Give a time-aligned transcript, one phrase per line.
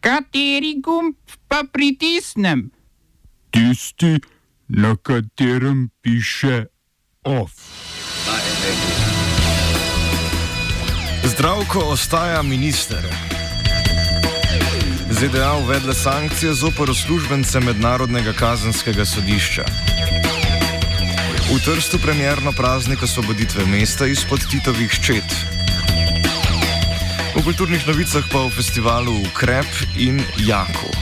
[0.00, 1.14] Kateri gumb
[1.48, 2.70] pa pritisnem?
[3.50, 4.16] Tisti,
[4.68, 6.64] na katerem piše
[7.24, 7.52] OF.
[11.24, 13.04] Zdravko ostaja minister.
[15.10, 19.64] ZDA uvedle sankcije zopor uslužbence Mednarodnega kazenskega sodišča.
[21.52, 25.59] V Trstu premjerno praznik osvoboditve mesta izpod Titovih ščet.
[27.40, 29.64] V kulturnih novicah pa v festivalu Ukrep
[29.96, 30.92] in Jako.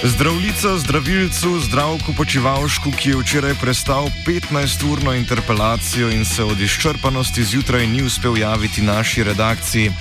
[0.00, 7.86] Zdravljica zdravilcu zdravku počivalšku, ki je včeraj prestal 15-urno interpelacijo in se od izčrpanosti zjutraj
[7.86, 9.92] ni uspel javiti naši redakciji.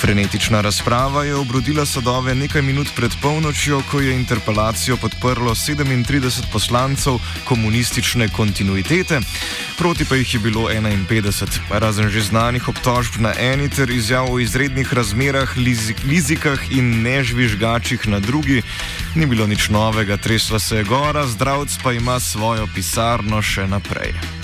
[0.00, 7.18] Frenetična razprava je obrodila sadove nekaj minut pred polnočjo, ko je interpelacijo podprlo 37 poslancev
[7.44, 9.20] komunistične kontinuitete,
[9.78, 14.40] proti pa jih je bilo 51, razen že znanih obtožb na eni ter izjav o
[14.40, 15.56] izrednih razmerah,
[16.04, 18.62] lizikah in nežvižgačih na drugi.
[19.14, 24.39] Ni bilo nič novega, tresla se je gora, zdravc pa ima svojo pisarno še naprej.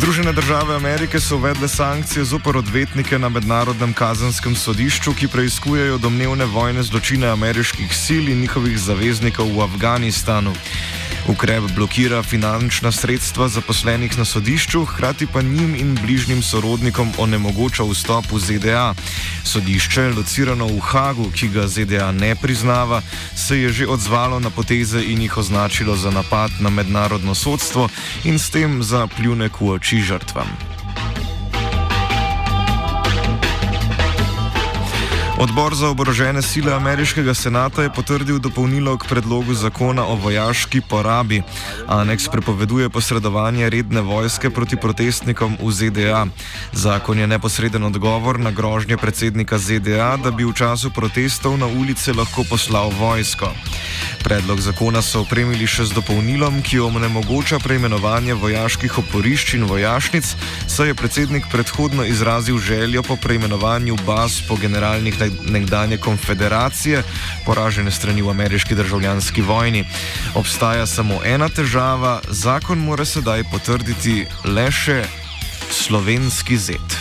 [0.00, 6.44] Združene države Amerike so uvedle sankcije zopor odvetnike na mednarodnem kazenskem sodišču, ki preizkujejo domnevne
[6.44, 10.54] vojne zločine ameriških sil in njihovih zaveznikov v Afganistanu.
[11.28, 18.32] Ukrep blokira finančna sredstva zaposlenih na sodišču, hkrati pa njim in bližnjim sorodnikom onemogoča vstop
[18.32, 18.94] v ZDA.
[19.44, 23.02] Sodišče, locirano v Hagu, ki ga ZDA ne priznava,
[23.36, 27.88] se je že odzvalo na poteze in jih označilo za napad na mednarodno sodstvo
[28.24, 30.69] in s tem za pljunek v oči žrtvam.
[35.40, 41.42] Odbor za oborožene sile ameriškega senata je potrdil dopolnilo k predlogu zakona o vojaški porabi.
[41.88, 46.26] Aneks prepoveduje posredovanje redne vojske proti protestnikom v ZDA.
[46.72, 52.12] Zakon je neposreden odgovor na grožnje predsednika ZDA, da bi v času protestov na ulice
[52.12, 53.48] lahko poslal vojsko.
[54.20, 60.36] Predlog zakona so opremili še z dopolnilom, ki omogoča preimenovanje vojaških oporišč in vojašnic,
[60.68, 65.16] saj je predsednik predhodno izrazil željo po preimenovanju baz po generalnih
[65.50, 67.02] nekdanje konfederacije,
[67.46, 69.84] poražene strani v ameriški državljanski vojni.
[70.34, 75.04] Obstaja samo ena težava, zakon mora sedaj potrditi le še
[75.70, 77.00] slovenski zet.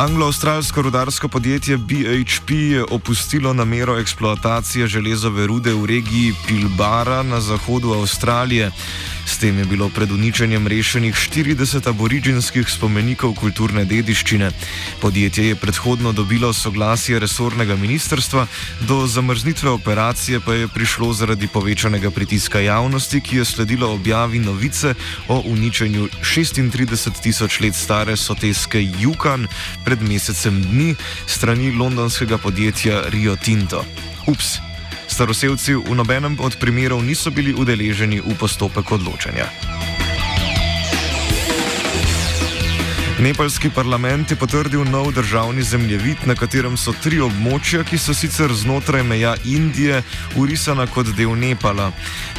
[0.00, 7.92] Anglo-australsko rudarsko podjetje BHP je opustilo namero eksploatacije železove rude v regiji Pilbara na zahodu
[7.92, 8.70] Avstralije.
[9.30, 14.50] S tem je bilo pred uničenjem rešenih 40 aboriginskih spomenikov kulturne dediščine.
[14.98, 18.46] Podjetje je predhodno dobilo soglasje resornega ministrstva,
[18.90, 24.94] do zamrznitve operacije pa je prišlo zaradi povečanega pritiska javnosti, ki je sledilo objavi novice
[25.28, 29.46] o uničenju 36 tisoč let stare soteske Yukon
[29.84, 30.96] pred mesecem dni
[31.26, 33.84] strani londonskega podjetja Rio Tinto.
[34.26, 34.69] Ups!
[35.10, 39.50] Staroseljci v nobenem od primerov niso bili udeleženi v postopek odločanja.
[43.20, 48.48] Nepalski parlament je potrdil nov državni zemljevid, na katerem so tri območja, ki so sicer
[48.56, 49.98] znotraj meja Indije,
[50.40, 51.90] urisana kot del Nepala.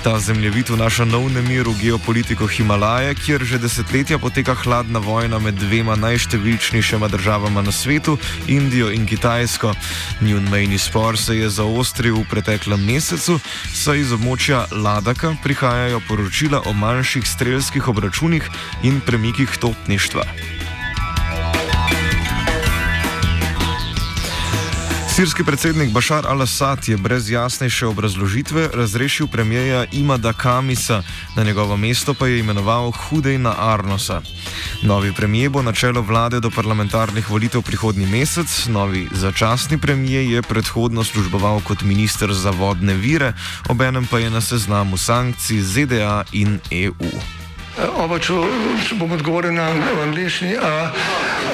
[0.01, 5.59] Ta zemljevid vnaša nov nemir v geopolitiko Himalaje, kjer že desetletja poteka hladna vojna med
[5.61, 8.17] dvema najštevilčnejšima državama na svetu,
[8.47, 9.75] Indijo in Kitajsko.
[10.21, 13.37] Njun mejni spor se je zaostril v preteklem mesecu,
[13.73, 18.49] saj iz območja Ladaka prihajajo poročila o manjših strelskih obračunih
[18.81, 20.40] in premikih topništva.
[25.21, 31.03] Sirski predsednik Bašar al-Assad je brez jasnejše obrazložitve razrešil premijeja Imada Kamisa,
[31.37, 34.21] na njegovo mesto pa je imenoval Hudejna Arnosa.
[34.81, 40.41] Novi premijer bo na čelo vlade do parlamentarnih volitev prihodnji mesec, novi začasni premijer je
[40.41, 43.33] predhodno služboval kot minister za vodne vire,
[43.69, 47.11] obenem pa je na seznamu sankcij ZDA in EU.
[47.97, 48.33] Oba, če,
[48.87, 49.69] če bom odgovoril na
[50.03, 50.57] angliški.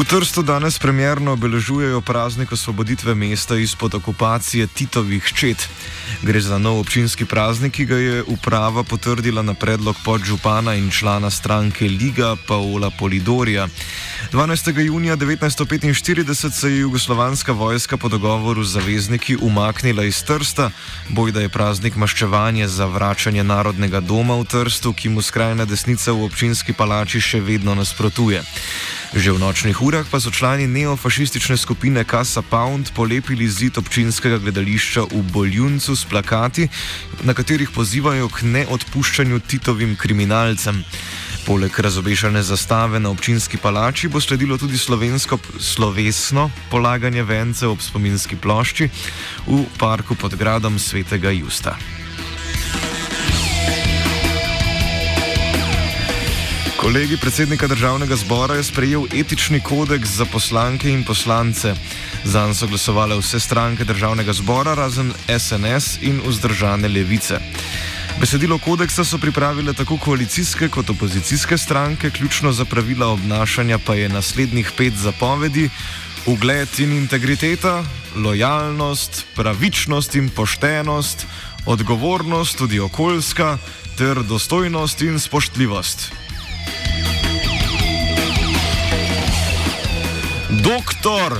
[0.00, 5.68] V Trstu danes premjerno obeležujejo praznik osvoboditve mesta izpod okupacije Titovih čet.
[6.22, 11.30] Gre za nov občinski praznik, ki ga je uprava potrdila na predlog podžupana in člana
[11.30, 13.68] stranke Liga Paola Polidorja.
[14.32, 14.80] 12.
[14.80, 20.70] junija 1945 se je jugoslovanska vojska po dogovoru z zavezniki umaknila iz Trsta,
[21.08, 26.12] boj da je praznik maščevanje za vračanje narodnega doma v Trstu, ki mu skrajna desnica
[26.12, 28.42] v občinski palači še vedno nasprotuje.
[29.10, 35.02] Že v nočnih urah pa so člani neofašistične skupine Casa Pound polepili zid občinskega gledališča
[35.10, 36.68] v Boljuncu s plakati,
[37.22, 40.84] na katerih pozivajo k neodpuščanju Titovim kriminalcem.
[41.46, 48.36] Poleg razobešene zastave na občinski palači bo sledilo tudi slovensko slovesno polaganje vence ob spominski
[48.36, 48.90] plošči
[49.46, 51.99] v parku pod gradom svetega Justa.
[56.90, 61.74] Kolegi predsednika državnega zbora je sprejel etični kodeks za poslanke in poslance.
[62.24, 67.38] Zanj so glasovale vse stranke državnega zbora, razen SNS in vzdržane levice.
[68.20, 74.08] Besedilo kodeksa so pripravile tako koalicijske kot opozicijske stranke, ključno za pravila obnašanja pa je
[74.08, 75.70] naslednjih pet zapovedi:
[76.26, 77.84] ugled in integriteta,
[78.16, 81.26] lojalnost, pravičnost in poštenost,
[81.66, 83.58] odgovornost, tudi okoljska,
[83.98, 86.29] ter dostojnost in spoštljivost.
[90.64, 91.38] Доктор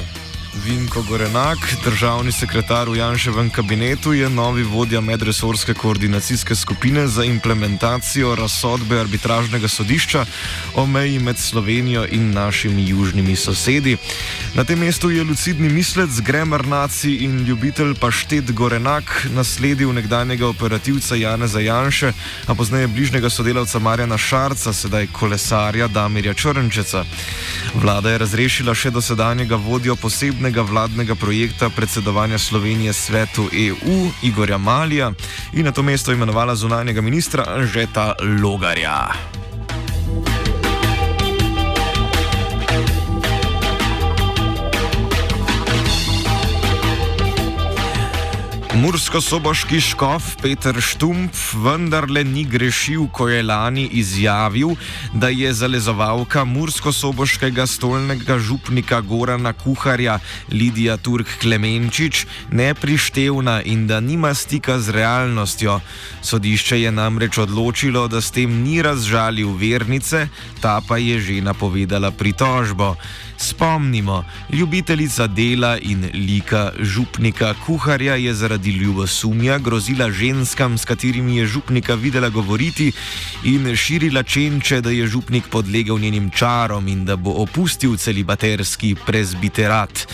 [0.70, 8.34] Vinko Gorenak, državni sekretar v Janševem kabinetu, je novi vodja medresorske koordinacijske skupine za implementacijo
[8.34, 10.24] razsodbe arbitražnega sodišča
[10.74, 13.96] o meji med Slovenijo in našimi južnimi sosedi.
[14.54, 21.16] Na tem mestu je lucidni mislec, gremar nacij in ljubitelj paštet Gorenak nasledil nekdanjega operativca
[21.16, 22.12] Jana Zajanše,
[22.46, 27.04] a pozneje bližnjega sodelavca Marjana Šarca, sedaj kolesarja Damirja Črnčeca.
[27.74, 34.58] Vlada je razrešila še dosedanjega vodjo posebnega posebnega vladnega projekta predsedovanja Slovenije svetu EU Igorja
[34.58, 35.12] Malija
[35.52, 39.49] in na to mesto imenovala zunanjega ministra Anžeta Logarja.
[48.70, 54.76] Mursko-soboški škof Peter Štumpf vendarle ni grešil, ko je lani izjavil,
[55.10, 60.20] da je zalezovalka Mursko-soboškega stolnega župnika Gorana Kuharja
[60.52, 65.80] Lidija Turk Klemenčič neprištevna in da nima stika z realnostjo.
[66.22, 70.28] Sodišče je namreč odločilo, da s tem ni razžalil vernice,
[70.62, 72.94] ta pa je že napovedala pritožbo.
[73.40, 81.46] Spomnimo, ljubiteljica dela in lika župnika Kuharja je zaradi ljubosumja grozila ženskam, s katerimi je
[81.46, 82.92] župnika videla govoriti,
[83.44, 90.06] in širila čenče, da je župnik podlegel njenim čarom in da bo opustil celibaterski prezbiterat.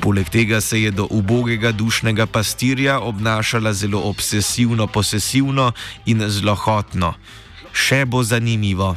[0.00, 5.72] Poleg tega se je do ubogega dušnega pastirja obnašala zelo obsesivno, posesivno
[6.06, 7.14] in zlohotno.
[7.72, 8.96] Še bo zanimivo.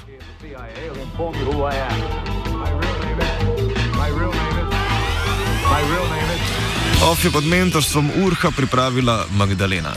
[7.12, 9.94] Of je pod mentorstvom Urha pripravila Magdalena.